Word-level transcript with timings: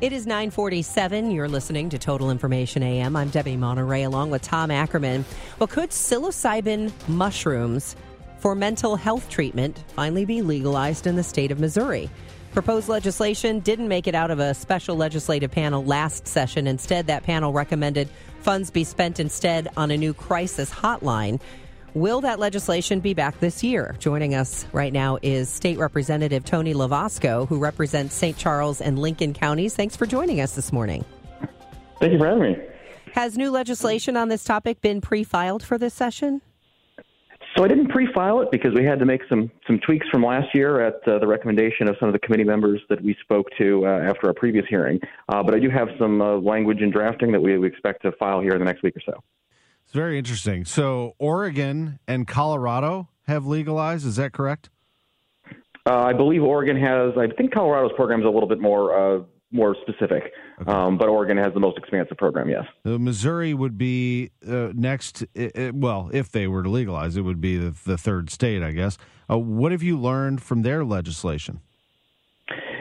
It 0.00 0.14
is 0.14 0.26
947. 0.26 1.30
You're 1.30 1.46
listening 1.46 1.90
to 1.90 1.98
Total 1.98 2.30
Information 2.30 2.82
AM. 2.82 3.14
I'm 3.16 3.28
Debbie 3.28 3.58
Monterey 3.58 4.04
along 4.04 4.30
with 4.30 4.40
Tom 4.40 4.70
Ackerman. 4.70 5.26
Well, 5.58 5.66
could 5.66 5.90
psilocybin 5.90 6.90
mushrooms 7.06 7.96
for 8.38 8.54
mental 8.54 8.96
health 8.96 9.28
treatment 9.28 9.84
finally 9.88 10.24
be 10.24 10.40
legalized 10.40 11.06
in 11.06 11.16
the 11.16 11.22
state 11.22 11.50
of 11.50 11.60
Missouri? 11.60 12.08
Proposed 12.54 12.88
legislation 12.88 13.60
didn't 13.60 13.88
make 13.88 14.06
it 14.06 14.14
out 14.14 14.30
of 14.30 14.38
a 14.38 14.54
special 14.54 14.96
legislative 14.96 15.50
panel 15.50 15.84
last 15.84 16.26
session. 16.26 16.66
Instead, 16.66 17.06
that 17.08 17.22
panel 17.22 17.52
recommended 17.52 18.08
funds 18.40 18.70
be 18.70 18.84
spent 18.84 19.20
instead 19.20 19.68
on 19.76 19.90
a 19.90 19.98
new 19.98 20.14
crisis 20.14 20.70
hotline. 20.70 21.38
Will 21.94 22.20
that 22.20 22.38
legislation 22.38 23.00
be 23.00 23.14
back 23.14 23.40
this 23.40 23.64
year? 23.64 23.96
Joining 23.98 24.34
us 24.34 24.64
right 24.72 24.92
now 24.92 25.18
is 25.22 25.48
State 25.48 25.78
Representative 25.78 26.44
Tony 26.44 26.72
Lovasco, 26.72 27.48
who 27.48 27.58
represents 27.58 28.14
St. 28.14 28.36
Charles 28.36 28.80
and 28.80 28.98
Lincoln 28.98 29.34
counties. 29.34 29.74
Thanks 29.74 29.96
for 29.96 30.06
joining 30.06 30.40
us 30.40 30.54
this 30.54 30.72
morning. 30.72 31.04
Thank 31.98 32.12
you 32.12 32.18
for 32.18 32.26
having 32.26 32.42
me. 32.42 32.56
Has 33.14 33.36
new 33.36 33.50
legislation 33.50 34.16
on 34.16 34.28
this 34.28 34.44
topic 34.44 34.80
been 34.80 35.00
pre 35.00 35.24
filed 35.24 35.64
for 35.64 35.78
this 35.78 35.92
session? 35.92 36.42
So 37.56 37.64
I 37.64 37.68
didn't 37.68 37.88
pre-file 37.88 38.42
it 38.42 38.52
because 38.52 38.72
we 38.74 38.84
had 38.84 39.00
to 39.00 39.04
make 39.04 39.22
some 39.28 39.50
some 39.66 39.80
tweaks 39.84 40.06
from 40.08 40.24
last 40.24 40.54
year 40.54 40.80
at 40.80 41.06
uh, 41.08 41.18
the 41.18 41.26
recommendation 41.26 41.88
of 41.88 41.96
some 41.98 42.08
of 42.08 42.12
the 42.12 42.20
committee 42.20 42.44
members 42.44 42.80
that 42.88 43.02
we 43.02 43.16
spoke 43.22 43.48
to 43.58 43.84
uh, 43.84 44.08
after 44.08 44.28
our 44.28 44.34
previous 44.34 44.64
hearing. 44.70 45.00
Uh, 45.28 45.42
but 45.42 45.52
I 45.52 45.58
do 45.58 45.68
have 45.68 45.88
some 45.98 46.22
uh, 46.22 46.36
language 46.36 46.80
in 46.80 46.92
drafting 46.92 47.32
that 47.32 47.42
we, 47.42 47.58
we 47.58 47.66
expect 47.66 48.02
to 48.02 48.12
file 48.12 48.40
here 48.40 48.52
in 48.52 48.60
the 48.60 48.64
next 48.64 48.84
week 48.84 48.96
or 48.96 49.00
so. 49.04 49.20
It's 49.90 49.96
very 49.96 50.18
interesting. 50.18 50.64
So 50.64 51.16
Oregon 51.18 51.98
and 52.06 52.24
Colorado 52.24 53.08
have 53.26 53.44
legalized. 53.44 54.06
Is 54.06 54.14
that 54.14 54.32
correct? 54.32 54.70
Uh, 55.84 56.02
I 56.02 56.12
believe 56.12 56.44
Oregon 56.44 56.76
has. 56.76 57.14
I 57.18 57.26
think 57.36 57.52
Colorado's 57.52 57.90
program 57.96 58.20
is 58.20 58.26
a 58.26 58.30
little 58.30 58.48
bit 58.48 58.60
more 58.60 59.16
uh, 59.16 59.22
more 59.50 59.74
specific, 59.82 60.32
um, 60.68 60.96
but 60.96 61.08
Oregon 61.08 61.36
has 61.38 61.52
the 61.54 61.58
most 61.58 61.76
expansive 61.76 62.16
program. 62.18 62.48
Yes. 62.48 62.66
Uh, 62.84 62.98
Missouri 62.98 63.52
would 63.52 63.76
be 63.76 64.30
uh, 64.48 64.68
next. 64.74 65.24
i 65.36 65.50
i 65.56 65.70
well, 65.74 66.08
if 66.12 66.30
they 66.30 66.46
were 66.46 66.62
to 66.62 66.70
legalize, 66.70 67.16
it 67.16 67.22
would 67.22 67.40
be 67.40 67.56
the, 67.56 67.74
the 67.84 67.98
third 67.98 68.30
state, 68.30 68.62
I 68.62 68.70
guess. 68.70 68.96
Uh, 69.28 69.38
what 69.38 69.72
have 69.72 69.82
you 69.82 69.98
learned 69.98 70.40
from 70.40 70.62
their 70.62 70.84
legislation? 70.84 71.62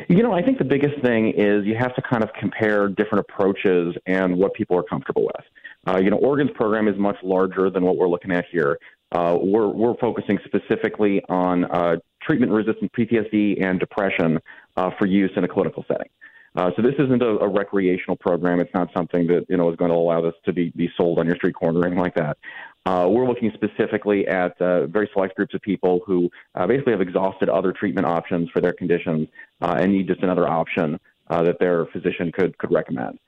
You 0.10 0.22
know, 0.22 0.34
I 0.34 0.44
think 0.44 0.60
the 0.60 0.64
biggest 0.64 1.02
thing 1.02 1.34
is 1.36 1.66
you 1.66 1.76
have 1.76 1.96
to 1.96 2.04
kind 2.04 2.24
of 2.24 2.30
compare 2.40 2.88
different 2.88 3.26
approaches 3.28 3.96
and 4.06 4.38
what 4.38 4.54
people 4.54 4.78
are 4.78 4.84
comfortable 4.84 5.24
with. 5.24 5.46
Uh, 5.88 5.98
you 5.98 6.10
know, 6.10 6.18
Oregon's 6.18 6.52
program 6.56 6.88
is 6.88 6.98
much 6.98 7.18
larger 7.24 7.70
than 7.70 7.84
what 7.84 7.98
we're 7.98 8.10
looking 8.10 8.32
at 8.32 8.46
here. 8.52 8.78
Uh, 9.12 9.38
we're 9.42 9.70
we're 9.70 9.98
focusing 9.98 10.38
specifically 10.46 11.22
on 11.30 11.66
uh, 11.66 11.96
treatment-resistant 12.22 12.92
PTSD 12.94 13.64
and 13.64 13.80
depression 13.80 14.40
uh, 14.78 14.92
for 15.00 15.08
use 15.08 15.32
in 15.36 15.44
a 15.44 15.48
clinical 15.48 15.84
setting. 15.88 16.10
Uh, 16.56 16.72
so 16.76 16.82
this 16.82 16.94
isn't 17.00 17.22
a, 17.22 17.38
a 17.40 17.48
recreational 17.48 18.16
program. 18.18 18.60
It's 18.60 18.74
not 18.74 18.90
something 18.96 19.26
that 19.28 19.46
you 19.50 19.58
know 19.58 19.70
is 19.72 19.78
going 19.78 19.90
to 19.92 19.98
allow 19.98 20.22
this 20.22 20.34
to 20.46 20.54
be 20.54 20.72
be 20.76 20.90
sold 20.96 21.18
on 21.18 21.26
your 21.26 21.36
street 21.38 21.56
corner 21.56 21.80
or 21.80 21.86
anything 21.86 22.04
like 22.04 22.16
that. 22.16 22.38
Uh, 22.86 23.08
we're 23.10 23.28
looking 23.28 23.52
specifically 23.54 24.28
at 24.28 24.60
uh, 24.62 24.88
very 24.88 25.10
select 25.14 25.36
groups 25.36 25.54
of 25.54 25.62
people 25.62 26.02
who 26.06 26.30
basically 26.68 26.92
have 26.92 27.02
exhausted 27.02 27.50
other 27.50 27.72
treatment 27.72 28.08
options 28.08 28.50
for 28.52 28.62
their 28.62 28.74
conditions 28.74 29.28
uh, 29.62 29.76
and 29.80 29.92
need 29.92 30.08
just 30.08 30.24
another 30.24 30.48
option 30.48 31.00
uh, 31.30 31.44
that 31.44 31.60
their 31.60 31.86
physician 31.88 32.32
could 32.32 32.58
could 32.58 32.72
recommend. 32.72 33.20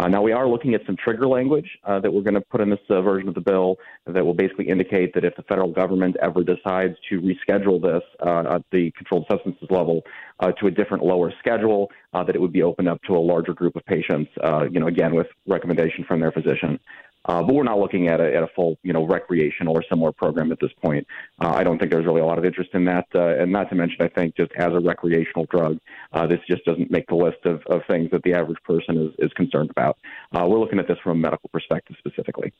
Uh, 0.00 0.08
now, 0.08 0.22
we 0.22 0.32
are 0.32 0.48
looking 0.48 0.72
at 0.72 0.80
some 0.86 0.96
trigger 0.96 1.28
language 1.28 1.78
uh, 1.84 2.00
that 2.00 2.10
we're 2.10 2.22
going 2.22 2.32
to 2.32 2.40
put 2.40 2.62
in 2.62 2.70
this 2.70 2.78
uh, 2.88 3.02
version 3.02 3.28
of 3.28 3.34
the 3.34 3.40
bill 3.40 3.76
that 4.06 4.24
will 4.24 4.32
basically 4.32 4.66
indicate 4.66 5.12
that 5.12 5.26
if 5.26 5.36
the 5.36 5.42
federal 5.42 5.70
government 5.70 6.16
ever 6.22 6.42
decides 6.42 6.96
to 7.10 7.20
reschedule 7.20 7.82
this 7.82 8.02
uh, 8.26 8.54
at 8.54 8.62
the 8.72 8.90
controlled 8.96 9.26
substances 9.30 9.68
level 9.68 10.00
uh, 10.38 10.52
to 10.52 10.68
a 10.68 10.70
different 10.70 11.04
lower 11.04 11.30
schedule, 11.38 11.90
uh, 12.14 12.24
that 12.24 12.34
it 12.34 12.40
would 12.40 12.52
be 12.52 12.62
opened 12.62 12.88
up 12.88 12.98
to 13.02 13.14
a 13.14 13.18
larger 13.18 13.52
group 13.52 13.76
of 13.76 13.84
patients, 13.84 14.30
you 14.70 14.80
know, 14.80 14.86
again, 14.86 15.14
with 15.14 15.26
recommendation 15.46 16.02
from 16.08 16.18
their 16.18 16.32
physician. 16.32 16.80
Uh, 17.26 17.42
but 17.42 17.54
we're 17.54 17.62
not 17.62 17.78
looking 17.78 18.08
at 18.08 18.20
a, 18.20 18.34
at 18.34 18.42
a 18.42 18.48
full, 18.54 18.78
you 18.82 18.92
know, 18.92 19.06
recreational 19.06 19.76
or 19.76 19.84
similar 19.88 20.10
program 20.10 20.50
at 20.52 20.58
this 20.60 20.70
point. 20.82 21.06
Uh, 21.40 21.48
I 21.50 21.62
don't 21.62 21.78
think 21.78 21.90
there's 21.90 22.06
really 22.06 22.22
a 22.22 22.24
lot 22.24 22.38
of 22.38 22.44
interest 22.44 22.70
in 22.72 22.84
that, 22.86 23.06
uh, 23.14 23.40
and 23.40 23.52
not 23.52 23.68
to 23.70 23.74
mention, 23.74 24.00
I 24.00 24.08
think 24.08 24.36
just 24.36 24.52
as 24.56 24.72
a 24.72 24.80
recreational 24.80 25.46
drug, 25.50 25.78
uh, 26.12 26.26
this 26.26 26.40
just 26.48 26.64
doesn't 26.64 26.90
make 26.90 27.06
the 27.08 27.14
list 27.14 27.44
of, 27.44 27.62
of 27.66 27.82
things 27.86 28.10
that 28.12 28.22
the 28.22 28.32
average 28.32 28.58
person 28.64 28.96
is, 28.96 29.26
is 29.26 29.32
concerned 29.34 29.70
about. 29.70 29.98
Uh, 30.34 30.46
we're 30.46 30.58
looking 30.58 30.78
at 30.78 30.88
this 30.88 30.98
from 31.02 31.12
a 31.12 31.20
medical 31.20 31.50
perspective 31.52 31.96
specifically. 31.98 32.52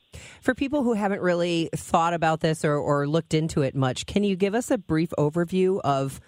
For 0.43 0.55
people 0.55 0.83
who 0.83 0.93
haven't 0.93 1.23
really 1.23 1.71
thought 1.75 2.13
about 2.13 2.41
this 2.41 2.65
or, 2.65 2.77
or 2.77 3.09
looked 3.09 3.33
into 3.33 3.63
it 3.63 3.75
much, 3.75 4.07
can 4.07 4.25
you 4.25 4.37
give 4.37 4.55
us 4.55 4.71
a 4.71 4.77
brief 4.77 5.11
overview 5.19 5.81
of 5.81 6.21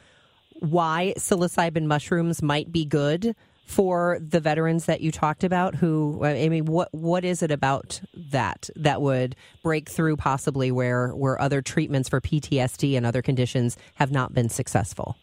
why 0.60 1.12
psilocybin 1.18 1.84
mushrooms 1.84 2.42
might 2.42 2.70
be 2.72 2.84
good 2.84 3.34
for 3.66 4.18
the 4.20 4.40
veterans 4.40 4.86
that 4.86 5.00
you 5.00 5.10
talked 5.10 5.44
about? 5.44 5.74
Who, 5.76 6.24
I 6.24 6.48
mean, 6.48 6.66
what 6.66 6.88
what 6.92 7.24
is 7.24 7.42
it 7.42 7.50
about 7.50 8.00
that 8.32 8.68
that 8.76 9.00
would 9.00 9.36
break 9.62 9.88
through 9.88 10.16
possibly 10.16 10.70
where 10.70 11.10
where 11.10 11.40
other 11.40 11.62
treatments 11.62 12.08
for 12.08 12.20
PTSD 12.20 12.96
and 12.96 13.06
other 13.06 13.22
conditions 13.22 13.76
have 13.94 14.10
not 14.10 14.34
been 14.34 14.48
successful? 14.48 15.16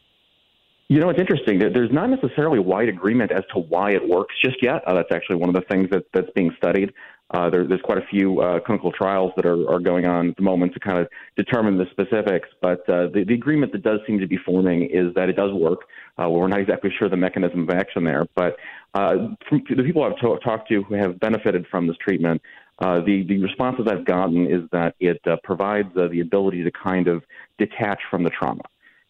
You 0.87 0.99
know, 0.99 1.09
it's 1.09 1.19
interesting. 1.19 1.59
There- 1.59 1.69
There's 1.71 1.91
not 1.91 2.09
necessarily 2.09 2.57
wide 2.57 2.89
agreement 2.89 3.31
as 3.31 3.43
to 3.53 3.59
why 3.59 3.91
it 3.91 4.07
works 4.07 4.33
just 4.43 4.57
yet. 4.63 4.83
Uh, 4.87 4.95
that's 4.95 5.11
actually 5.11 5.35
one 5.35 5.49
of 5.49 5.55
the 5.55 5.61
things 5.69 5.87
that, 5.91 6.05
that's 6.13 6.31
being 6.35 6.51
studied. 6.57 6.93
Uh, 7.31 7.47
there, 7.47 7.67
there's 7.67 7.81
quite 7.81 7.99
a 7.99 8.07
few 8.09 8.41
uh, 8.41 8.59
clinical 8.59 8.91
trials 8.91 9.31
that 9.35 9.45
are, 9.45 9.69
are 9.71 9.79
going 9.79 10.07
on 10.07 10.29
at 10.29 10.35
the 10.35 10.41
moment 10.41 10.73
to 10.73 10.79
kind 10.79 10.97
of 10.97 11.07
determine 11.37 11.77
the 11.77 11.85
specifics. 11.91 12.49
But 12.59 12.79
uh, 12.89 13.05
the, 13.13 13.23
the 13.27 13.35
agreement 13.35 13.71
that 13.73 13.83
does 13.83 13.99
seem 14.07 14.19
to 14.19 14.25
be 14.25 14.37
forming 14.37 14.89
is 14.89 15.13
that 15.13 15.29
it 15.29 15.35
does 15.35 15.53
work. 15.53 15.81
Uh, 16.17 16.27
we're 16.27 16.47
not 16.47 16.59
exactly 16.59 16.89
sure 16.97 17.07
the 17.07 17.17
mechanism 17.17 17.61
of 17.61 17.69
action 17.69 18.03
there, 18.03 18.25
but 18.35 18.55
uh, 18.95 19.27
from 19.47 19.61
the 19.69 19.83
people 19.83 20.01
I've 20.03 20.19
talked 20.41 20.69
to 20.69 20.81
who 20.81 20.95
have 20.95 21.19
benefited 21.19 21.67
from 21.69 21.85
this 21.85 21.97
treatment, 21.97 22.41
uh, 22.79 23.01
the 23.01 23.23
the 23.23 23.37
responses 23.39 23.87
I've 23.89 24.05
gotten 24.05 24.47
is 24.47 24.63
that 24.71 24.95
it 24.99 25.21
uh, 25.27 25.37
provides 25.43 25.89
uh, 25.97 26.07
the 26.07 26.21
ability 26.21 26.63
to 26.63 26.71
kind 26.71 27.07
of 27.07 27.23
detach 27.57 27.99
from 28.09 28.23
the 28.23 28.29
trauma. 28.29 28.63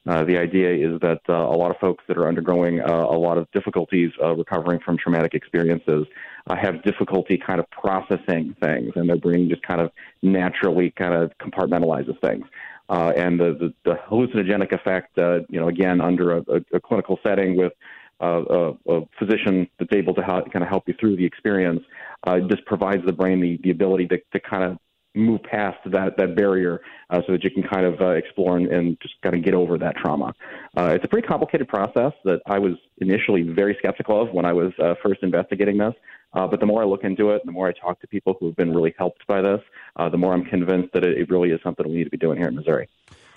Uh, 0.07 0.23
the 0.23 0.37
idea 0.37 0.71
is 0.73 0.99
that 1.01 1.21
uh, 1.29 1.33
a 1.33 1.55
lot 1.55 1.69
of 1.69 1.77
folks 1.77 2.03
that 2.07 2.17
are 2.17 2.27
undergoing 2.27 2.79
a 2.79 3.17
lot 3.27 3.37
of 3.37 3.51
difficulties 3.51 4.11
uh, 4.23 4.33
recovering 4.33 4.79
from 4.79 4.97
traumatic 4.97 5.33
experiences 5.33 6.07
have 6.49 6.81
difficulty 6.81 7.37
kind 7.37 7.59
of 7.59 7.69
processing 7.69 8.55
things, 8.59 8.91
and 8.95 9.07
their 9.07 9.17
brain 9.17 9.47
just 9.49 9.61
kind 9.61 9.79
of 9.79 9.91
naturally 10.23 10.89
kind 10.91 11.13
of 11.13 11.31
compartmentalizes 11.37 12.19
things. 12.21 12.43
Uh, 12.89 13.13
and 13.15 13.39
the, 13.39 13.55
the, 13.59 13.73
the 13.85 13.99
hallucinogenic 14.09 14.71
effect, 14.71 15.15
uh, 15.19 15.41
you 15.47 15.59
know, 15.59 15.67
again, 15.67 16.01
under 16.01 16.37
a, 16.37 16.43
a, 16.47 16.77
a 16.77 16.79
clinical 16.79 17.19
setting 17.21 17.55
with 17.55 17.71
a, 18.25 18.73
a 18.87 19.01
physician 19.17 19.67
that's 19.77 19.93
able 19.93 20.13
to 20.13 20.21
kind 20.21 20.63
of 20.63 20.67
help 20.67 20.87
you 20.87 20.93
through 20.99 21.15
the 21.15 21.25
experience, 21.25 21.81
uh, 22.27 22.39
just 22.41 22.65
provides 22.65 23.05
the 23.05 23.13
brain 23.13 23.39
the, 23.39 23.59
the 23.63 23.71
ability 23.71 24.07
to, 24.07 24.17
to 24.33 24.39
kind 24.39 24.63
of 24.63 24.77
move 25.15 25.41
past 25.43 25.77
that 25.85 26.15
that 26.17 26.35
barrier 26.35 26.81
uh, 27.09 27.19
so 27.25 27.33
that 27.33 27.43
you 27.43 27.49
can 27.49 27.63
kind 27.63 27.85
of 27.85 27.99
uh, 27.99 28.09
explore 28.09 28.57
and, 28.57 28.67
and 28.67 28.97
just 29.01 29.15
kind 29.23 29.35
of 29.35 29.43
get 29.43 29.53
over 29.53 29.77
that 29.77 29.95
trauma. 29.95 30.33
Uh, 30.77 30.93
it's 30.93 31.03
a 31.03 31.07
pretty 31.07 31.27
complicated 31.27 31.67
process 31.67 32.13
that 32.23 32.41
I 32.45 32.59
was 32.59 32.73
initially 32.97 33.41
very 33.41 33.75
skeptical 33.79 34.21
of 34.21 34.33
when 34.33 34.45
I 34.45 34.53
was 34.53 34.71
uh, 34.81 34.93
first 35.03 35.23
investigating 35.23 35.77
this. 35.77 35.93
Uh, 36.33 36.45
but 36.45 36.59
the 36.59 36.65
more 36.65 36.83
I 36.83 36.85
look 36.85 37.03
into 37.03 37.31
it, 37.31 37.41
the 37.43 37.51
more 37.51 37.67
I 37.67 37.71
talk 37.71 37.99
to 38.01 38.07
people 38.07 38.35
who 38.39 38.45
have 38.47 38.55
been 38.55 38.71
really 38.71 38.93
helped 38.99 39.25
by 39.25 39.41
this, 39.41 39.61
uh, 39.95 40.09
the 40.09 40.17
more 40.17 40.33
I'm 40.33 40.45
convinced 40.45 40.93
that 40.93 41.03
it, 41.03 41.17
it 41.17 41.29
really 41.29 41.49
is 41.49 41.59
something 41.63 41.87
we 41.87 41.95
need 41.95 42.03
to 42.03 42.09
be 42.11 42.17
doing 42.17 42.37
here 42.37 42.47
in 42.47 42.55
Missouri. 42.55 42.87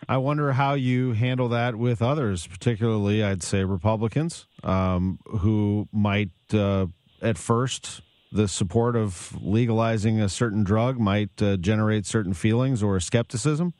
I 0.08 0.16
wonder 0.16 0.52
how 0.52 0.74
you 0.74 1.12
handle 1.12 1.48
that 1.50 1.76
with 1.76 2.02
others, 2.02 2.46
particularly, 2.46 3.22
I'd 3.22 3.42
say, 3.42 3.64
Republicans, 3.64 4.46
um, 4.64 5.18
who 5.24 5.88
might, 5.92 6.30
uh, 6.52 6.86
at 7.20 7.38
first, 7.38 8.02
the 8.32 8.48
support 8.48 8.96
of 8.96 9.36
legalizing 9.42 10.20
a 10.20 10.28
certain 10.28 10.64
drug 10.64 10.98
might 10.98 11.40
uh, 11.40 11.56
generate 11.56 12.06
certain 12.06 12.34
feelings 12.34 12.82
or 12.82 12.98
skepticism. 12.98 13.74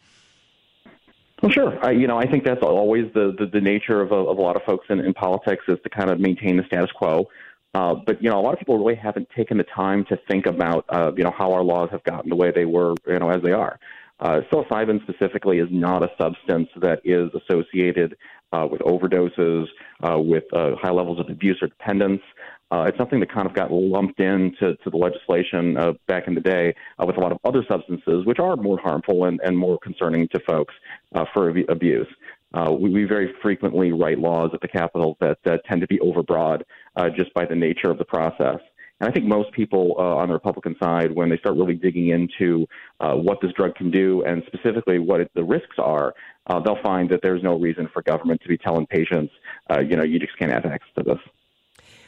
Well, 1.42 1.50
sure. 1.50 1.84
I, 1.84 1.90
you 1.90 2.06
know, 2.06 2.18
I 2.18 2.26
think 2.26 2.44
that's 2.44 2.62
always 2.62 3.12
the 3.14 3.34
the, 3.36 3.46
the 3.46 3.60
nature 3.60 4.00
of 4.00 4.12
a, 4.12 4.14
of 4.14 4.38
a 4.38 4.40
lot 4.40 4.54
of 4.54 4.62
folks 4.62 4.86
in, 4.90 5.00
in 5.00 5.12
politics 5.12 5.64
is 5.66 5.78
to 5.82 5.90
kind 5.90 6.08
of 6.08 6.20
maintain 6.20 6.56
the 6.56 6.64
status 6.64 6.92
quo. 6.92 7.28
Uh, 7.74 7.94
but 7.94 8.22
you 8.22 8.30
know, 8.30 8.38
a 8.38 8.42
lot 8.42 8.52
of 8.52 8.60
people 8.60 8.78
really 8.78 8.94
haven't 8.94 9.28
taken 9.34 9.56
the 9.56 9.64
time 9.64 10.04
to 10.04 10.16
think 10.30 10.46
about 10.46 10.84
uh, 10.90 11.10
you 11.16 11.24
know 11.24 11.32
how 11.36 11.52
our 11.52 11.64
laws 11.64 11.88
have 11.90 12.04
gotten 12.04 12.30
the 12.30 12.36
way 12.36 12.52
they 12.52 12.64
were, 12.64 12.94
you 13.08 13.18
know, 13.18 13.30
as 13.30 13.42
they 13.42 13.52
are. 13.52 13.78
Uh, 14.20 14.40
psilocybin 14.50 15.02
specifically 15.02 15.58
is 15.58 15.68
not 15.70 16.02
a 16.02 16.10
substance 16.20 16.68
that 16.80 17.00
is 17.04 17.30
associated 17.34 18.16
uh, 18.52 18.66
with 18.70 18.80
overdoses, 18.82 19.66
uh, 20.02 20.18
with 20.18 20.44
uh, 20.52 20.76
high 20.76 20.90
levels 20.90 21.18
of 21.18 21.28
abuse 21.28 21.58
or 21.62 21.68
dependence. 21.68 22.22
Uh, 22.70 22.84
it's 22.84 22.96
something 22.96 23.20
that 23.20 23.30
kind 23.30 23.46
of 23.46 23.54
got 23.54 23.70
lumped 23.70 24.18
into 24.18 24.74
to 24.76 24.90
the 24.90 24.96
legislation 24.96 25.76
uh, 25.76 25.92
back 26.06 26.26
in 26.26 26.34
the 26.34 26.40
day 26.40 26.74
uh, 26.98 27.04
with 27.06 27.16
a 27.16 27.20
lot 27.20 27.32
of 27.32 27.38
other 27.44 27.62
substances, 27.68 28.24
which 28.24 28.38
are 28.38 28.56
more 28.56 28.78
harmful 28.78 29.24
and, 29.24 29.40
and 29.44 29.56
more 29.58 29.78
concerning 29.78 30.26
to 30.28 30.40
folks 30.40 30.72
uh, 31.14 31.24
for 31.34 31.50
ab- 31.50 31.68
abuse. 31.68 32.06
Uh, 32.54 32.72
we, 32.72 32.90
we 32.90 33.04
very 33.04 33.32
frequently 33.42 33.92
write 33.92 34.18
laws 34.18 34.50
at 34.54 34.60
the 34.60 34.68
Capitol 34.68 35.16
that, 35.20 35.38
that 35.44 35.64
tend 35.64 35.80
to 35.80 35.86
be 35.86 35.98
overbroad 35.98 36.62
uh, 36.96 37.08
just 37.10 37.32
by 37.34 37.44
the 37.44 37.54
nature 37.54 37.90
of 37.90 37.98
the 37.98 38.04
process. 38.04 38.60
And 39.02 39.10
I 39.10 39.12
think 39.12 39.26
most 39.26 39.50
people 39.50 39.96
uh, 39.98 40.02
on 40.02 40.28
the 40.28 40.34
Republican 40.34 40.76
side, 40.80 41.10
when 41.12 41.28
they 41.28 41.36
start 41.38 41.56
really 41.56 41.74
digging 41.74 42.10
into 42.10 42.68
uh, 43.00 43.14
what 43.14 43.40
this 43.42 43.50
drug 43.56 43.74
can 43.74 43.90
do 43.90 44.22
and 44.22 44.44
specifically 44.46 45.00
what 45.00 45.20
it, 45.20 45.28
the 45.34 45.42
risks 45.42 45.74
are, 45.76 46.14
uh, 46.46 46.60
they'll 46.60 46.80
find 46.84 47.10
that 47.10 47.18
there's 47.20 47.42
no 47.42 47.58
reason 47.58 47.88
for 47.92 48.00
government 48.02 48.40
to 48.42 48.48
be 48.48 48.56
telling 48.56 48.86
patients, 48.86 49.32
uh, 49.72 49.80
you 49.80 49.96
know, 49.96 50.04
you 50.04 50.20
just 50.20 50.38
can't 50.38 50.52
have 50.52 50.64
access 50.66 50.88
to 50.96 51.02
this. 51.02 51.18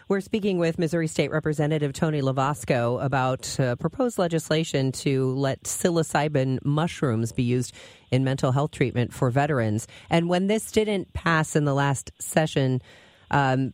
We're 0.06 0.20
speaking 0.20 0.58
with 0.58 0.78
Missouri 0.78 1.08
State 1.08 1.32
Representative 1.32 1.92
Tony 1.94 2.22
Lovasco 2.22 3.04
about 3.04 3.58
uh, 3.58 3.74
proposed 3.74 4.16
legislation 4.16 4.92
to 4.92 5.34
let 5.34 5.64
psilocybin 5.64 6.64
mushrooms 6.64 7.32
be 7.32 7.42
used 7.42 7.74
in 8.12 8.22
mental 8.22 8.52
health 8.52 8.70
treatment 8.70 9.12
for 9.12 9.30
veterans. 9.30 9.88
And 10.10 10.28
when 10.28 10.46
this 10.46 10.70
didn't 10.70 11.12
pass 11.12 11.56
in 11.56 11.64
the 11.64 11.74
last 11.74 12.12
session, 12.20 12.82
um, 13.30 13.72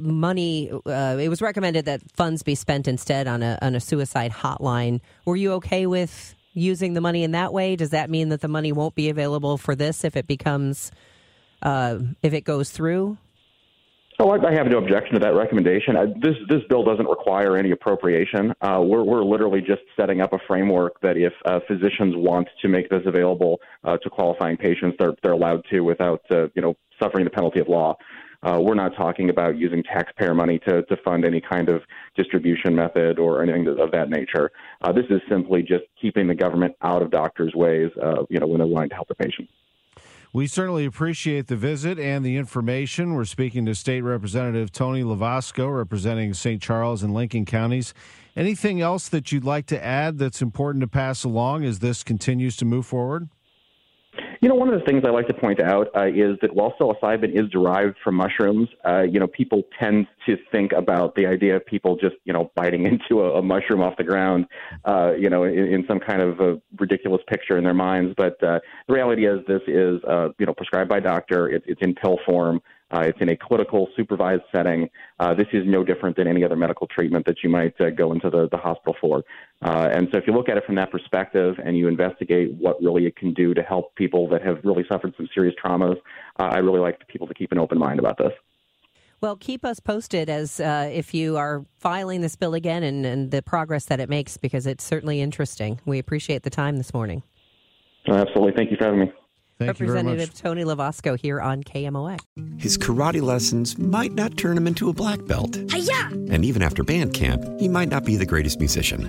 money, 0.00 0.70
uh, 0.70 1.16
it 1.20 1.28
was 1.28 1.42
recommended 1.42 1.84
that 1.86 2.00
funds 2.12 2.42
be 2.42 2.54
spent 2.54 2.88
instead 2.88 3.26
on 3.26 3.42
a, 3.42 3.58
on 3.62 3.74
a 3.74 3.80
suicide 3.80 4.32
hotline. 4.32 5.00
Were 5.24 5.36
you 5.36 5.52
okay 5.54 5.86
with 5.86 6.34
using 6.54 6.94
the 6.94 7.00
money 7.00 7.22
in 7.22 7.32
that 7.32 7.52
way? 7.52 7.76
Does 7.76 7.90
that 7.90 8.10
mean 8.10 8.30
that 8.30 8.40
the 8.40 8.48
money 8.48 8.72
won't 8.72 8.94
be 8.94 9.08
available 9.08 9.58
for 9.58 9.74
this 9.74 10.04
if 10.04 10.16
it 10.16 10.26
becomes, 10.26 10.90
uh, 11.62 11.98
if 12.22 12.32
it 12.32 12.42
goes 12.44 12.70
through? 12.70 13.18
Oh, 14.18 14.30
I, 14.30 14.48
I 14.48 14.54
have 14.54 14.66
no 14.66 14.78
objection 14.78 15.14
to 15.14 15.20
that 15.20 15.34
recommendation. 15.34 15.94
I, 15.96 16.06
this 16.06 16.36
this 16.48 16.62
bill 16.70 16.84
doesn't 16.84 17.06
require 17.06 17.56
any 17.56 17.72
appropriation. 17.72 18.54
Uh, 18.62 18.80
we're 18.82 19.02
we're 19.02 19.22
literally 19.22 19.60
just 19.60 19.82
setting 19.94 20.22
up 20.22 20.32
a 20.32 20.38
framework 20.46 20.98
that 21.02 21.18
if 21.18 21.34
uh, 21.44 21.60
physicians 21.68 22.14
want 22.16 22.48
to 22.62 22.68
make 22.68 22.88
this 22.88 23.02
available 23.04 23.60
uh, 23.84 23.98
to 23.98 24.08
qualifying 24.08 24.56
patients, 24.56 24.96
they're 24.98 25.14
they're 25.22 25.32
allowed 25.32 25.62
to 25.70 25.80
without 25.80 26.22
uh, 26.30 26.46
you 26.54 26.62
know 26.62 26.74
suffering 26.98 27.24
the 27.24 27.30
penalty 27.30 27.60
of 27.60 27.68
law. 27.68 27.94
Uh, 28.42 28.60
we're 28.60 28.74
not 28.74 28.94
talking 28.96 29.30
about 29.30 29.56
using 29.56 29.82
taxpayer 29.82 30.34
money 30.34 30.58
to, 30.60 30.82
to 30.84 30.96
fund 31.04 31.24
any 31.24 31.40
kind 31.40 31.68
of 31.68 31.82
distribution 32.16 32.74
method 32.74 33.18
or 33.18 33.42
anything 33.42 33.66
of 33.68 33.90
that 33.90 34.08
nature. 34.10 34.50
Uh, 34.82 34.92
this 34.92 35.06
is 35.10 35.20
simply 35.28 35.62
just 35.62 35.84
keeping 36.00 36.26
the 36.26 36.34
government 36.34 36.74
out 36.82 37.02
of 37.02 37.10
doctors' 37.10 37.54
ways, 37.54 37.90
uh, 38.02 38.22
you 38.28 38.38
know, 38.38 38.46
when 38.46 38.58
they're 38.58 38.66
wanting 38.66 38.90
to 38.90 38.94
help 38.94 39.08
the 39.08 39.14
patient. 39.14 39.48
We 40.32 40.46
certainly 40.46 40.84
appreciate 40.84 41.46
the 41.46 41.56
visit 41.56 41.98
and 41.98 42.22
the 42.22 42.36
information. 42.36 43.14
We're 43.14 43.24
speaking 43.24 43.64
to 43.66 43.74
State 43.74 44.02
Representative 44.02 44.70
Tony 44.70 45.02
Lovasco, 45.02 45.74
representing 45.74 46.34
St. 46.34 46.60
Charles 46.60 47.02
and 47.02 47.14
Lincoln 47.14 47.46
counties. 47.46 47.94
Anything 48.36 48.82
else 48.82 49.08
that 49.08 49.32
you'd 49.32 49.44
like 49.44 49.64
to 49.68 49.82
add 49.82 50.18
that's 50.18 50.42
important 50.42 50.82
to 50.82 50.88
pass 50.88 51.24
along 51.24 51.64
as 51.64 51.78
this 51.78 52.04
continues 52.04 52.54
to 52.56 52.66
move 52.66 52.84
forward? 52.84 53.30
You 54.46 54.50
know, 54.50 54.58
one 54.58 54.72
of 54.72 54.78
the 54.78 54.86
things 54.86 55.02
I 55.04 55.10
like 55.10 55.26
to 55.26 55.34
point 55.34 55.58
out 55.58 55.88
uh, 55.96 56.04
is 56.06 56.38
that 56.40 56.54
while 56.54 56.72
psilocybin 56.78 57.32
is 57.34 57.50
derived 57.50 57.96
from 58.04 58.14
mushrooms, 58.14 58.68
uh, 58.86 59.02
you 59.02 59.18
know, 59.18 59.26
people 59.26 59.64
tend 59.76 60.06
to 60.26 60.36
think 60.52 60.72
about 60.72 61.14
the 61.14 61.26
idea 61.26 61.56
of 61.56 61.64
people 61.64 61.96
just, 61.96 62.16
you 62.24 62.32
know, 62.32 62.50
biting 62.54 62.86
into 62.90 63.22
a, 63.22 63.38
a 63.38 63.42
mushroom 63.42 63.80
off 63.80 63.96
the 63.96 64.04
ground, 64.04 64.46
uh, 64.84 65.12
you 65.18 65.30
know, 65.30 65.44
in, 65.44 65.66
in 65.66 65.84
some 65.88 66.00
kind 66.00 66.22
of 66.22 66.40
a 66.40 66.60
ridiculous 66.78 67.22
picture 67.28 67.56
in 67.56 67.64
their 67.64 67.74
minds. 67.74 68.14
But 68.16 68.42
uh, 68.42 68.60
the 68.86 68.94
reality 68.94 69.26
is, 69.26 69.40
this 69.46 69.62
is, 69.66 70.02
uh, 70.04 70.28
you 70.38 70.46
know, 70.46 70.54
prescribed 70.54 70.88
by 70.88 71.00
doctor. 71.00 71.48
It, 71.48 71.62
it's 71.66 71.80
in 71.82 71.94
pill 71.94 72.18
form. 72.26 72.60
Uh, 72.90 73.00
it's 73.00 73.18
in 73.20 73.28
a 73.28 73.36
clinical 73.36 73.88
supervised 73.96 74.42
setting. 74.54 74.88
Uh, 75.18 75.34
this 75.34 75.48
is 75.52 75.64
no 75.66 75.82
different 75.82 76.16
than 76.16 76.28
any 76.28 76.44
other 76.44 76.54
medical 76.54 76.86
treatment 76.86 77.26
that 77.26 77.36
you 77.42 77.50
might 77.50 77.74
uh, 77.80 77.90
go 77.90 78.12
into 78.12 78.30
the, 78.30 78.48
the 78.50 78.56
hospital 78.56 78.94
for. 79.00 79.24
Uh, 79.62 79.88
and 79.92 80.08
so, 80.12 80.18
if 80.18 80.26
you 80.26 80.32
look 80.32 80.48
at 80.48 80.56
it 80.56 80.64
from 80.64 80.76
that 80.76 80.92
perspective 80.92 81.56
and 81.64 81.76
you 81.76 81.88
investigate 81.88 82.54
what 82.54 82.80
really 82.80 83.06
it 83.06 83.16
can 83.16 83.34
do 83.34 83.54
to 83.54 83.62
help 83.62 83.92
people 83.96 84.28
that 84.28 84.40
have 84.40 84.58
really 84.62 84.84
suffered 84.88 85.12
some 85.16 85.28
serious 85.34 85.54
traumas, 85.62 85.96
I 86.36 86.58
really 86.58 86.78
like 86.78 87.06
people 87.08 87.26
to 87.26 87.34
keep 87.34 87.50
an 87.50 87.58
open 87.58 87.78
mind 87.78 87.98
about 87.98 88.18
this. 88.18 88.32
Well, 89.20 89.36
keep 89.36 89.64
us 89.64 89.80
posted 89.80 90.28
as 90.28 90.60
uh, 90.60 90.90
if 90.92 91.14
you 91.14 91.36
are 91.36 91.64
filing 91.78 92.20
this 92.20 92.36
bill 92.36 92.54
again 92.54 92.82
and, 92.82 93.06
and 93.06 93.30
the 93.30 93.42
progress 93.42 93.86
that 93.86 93.98
it 93.98 94.08
makes, 94.08 94.36
because 94.36 94.66
it's 94.66 94.84
certainly 94.84 95.20
interesting. 95.20 95.80
We 95.86 95.98
appreciate 95.98 96.42
the 96.42 96.50
time 96.50 96.76
this 96.76 96.92
morning. 96.92 97.22
Absolutely. 98.06 98.52
Thank 98.52 98.70
you 98.70 98.76
for 98.76 98.84
having 98.84 99.00
me. 99.00 99.12
Thank 99.58 99.68
Representative 99.70 100.34
Tony 100.34 100.64
Lovasco 100.64 101.18
here 101.18 101.40
on 101.40 101.62
KMOX. 101.62 102.20
His 102.58 102.76
karate 102.76 103.22
lessons 103.22 103.78
might 103.78 104.12
not 104.12 104.36
turn 104.36 104.54
him 104.56 104.66
into 104.66 104.90
a 104.90 104.92
black 104.92 105.24
belt. 105.24 105.58
Hi-ya! 105.70 106.08
And 106.30 106.44
even 106.44 106.60
after 106.60 106.84
band 106.84 107.14
camp, 107.14 107.42
he 107.58 107.66
might 107.66 107.88
not 107.88 108.04
be 108.04 108.16
the 108.16 108.26
greatest 108.26 108.58
musician. 108.58 109.08